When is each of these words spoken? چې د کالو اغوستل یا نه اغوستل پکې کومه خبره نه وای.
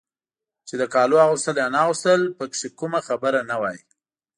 چې 0.67 0.73
د 0.81 0.83
کالو 0.93 1.15
اغوستل 1.25 1.55
یا 1.63 1.67
نه 1.75 1.79
اغوستل 1.85 2.21
پکې 2.37 2.67
کومه 2.79 2.99
خبره 3.07 3.39
نه 3.49 3.55
وای. 3.61 3.79